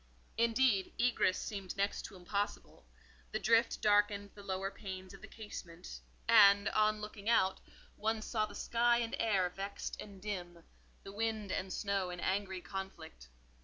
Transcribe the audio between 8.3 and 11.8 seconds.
the sky and air vexed and dim, the wind and